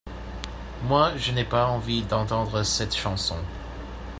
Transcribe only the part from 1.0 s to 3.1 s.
je n’ai pas envie d’entendre cette